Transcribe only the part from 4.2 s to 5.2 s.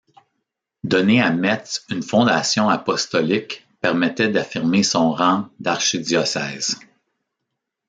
d’affirmer son